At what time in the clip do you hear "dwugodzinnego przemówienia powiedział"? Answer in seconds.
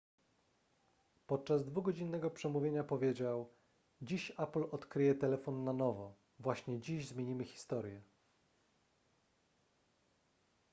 1.65-3.49